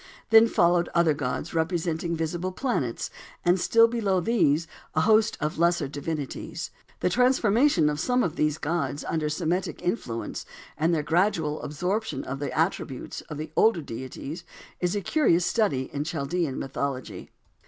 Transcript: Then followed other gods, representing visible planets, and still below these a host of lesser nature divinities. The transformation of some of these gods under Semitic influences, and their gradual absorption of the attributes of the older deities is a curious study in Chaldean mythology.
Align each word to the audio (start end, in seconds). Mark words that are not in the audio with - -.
Then 0.31 0.47
followed 0.47 0.89
other 0.95 1.13
gods, 1.13 1.53
representing 1.53 2.15
visible 2.15 2.51
planets, 2.51 3.11
and 3.45 3.59
still 3.59 3.87
below 3.87 4.19
these 4.19 4.65
a 4.95 5.01
host 5.01 5.37
of 5.39 5.59
lesser 5.59 5.83
nature 5.85 5.91
divinities. 5.91 6.71
The 7.01 7.09
transformation 7.11 7.87
of 7.87 7.99
some 7.99 8.23
of 8.23 8.35
these 8.35 8.57
gods 8.57 9.05
under 9.05 9.29
Semitic 9.29 9.79
influences, 9.83 10.47
and 10.75 10.91
their 10.91 11.03
gradual 11.03 11.61
absorption 11.61 12.23
of 12.23 12.39
the 12.39 12.51
attributes 12.57 13.21
of 13.29 13.37
the 13.37 13.51
older 13.55 13.83
deities 13.83 14.43
is 14.79 14.95
a 14.95 15.01
curious 15.01 15.45
study 15.45 15.91
in 15.93 16.03
Chaldean 16.03 16.57
mythology. 16.57 17.29